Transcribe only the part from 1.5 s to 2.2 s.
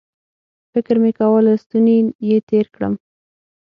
ستوني